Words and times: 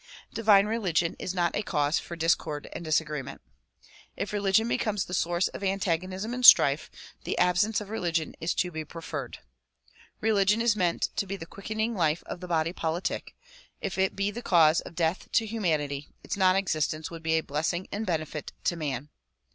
Divine 0.33 0.65
religion 0.65 1.15
is 1.19 1.35
not 1.35 1.55
a 1.55 1.61
cause 1.61 1.99
for 1.99 2.15
discord 2.15 2.67
and 2.73 2.83
disagreement. 2.83 3.39
If 4.17 4.33
religion 4.33 4.67
becomes 4.67 5.05
the 5.05 5.13
source 5.13 5.47
of 5.49 5.61
antag 5.61 6.01
onism 6.01 6.33
and 6.33 6.43
strife, 6.43 6.89
the 7.23 7.37
absence 7.37 7.79
of 7.79 7.91
religion 7.91 8.33
is 8.41 8.55
to 8.55 8.71
be 8.71 8.83
preferred. 8.83 9.37
Religion 10.19 10.59
is 10.59 10.75
meant 10.75 11.09
to 11.17 11.27
be 11.27 11.35
the 11.35 11.45
quickening 11.45 11.93
life 11.93 12.23
of 12.25 12.39
the 12.39 12.47
body 12.47 12.73
politic; 12.73 13.35
if 13.79 13.99
it 13.99 14.15
be 14.15 14.31
the 14.31 14.41
cause 14.41 14.81
of 14.81 14.95
death 14.95 15.31
to 15.33 15.45
humanity, 15.45 16.09
its 16.23 16.35
non 16.35 16.55
existence 16.55 17.11
would 17.11 17.21
be 17.21 17.37
a 17.37 17.41
blessing 17.43 17.87
and 17.91 18.07
benefit 18.07 18.53
to 18.63 18.75
man. 18.75 19.09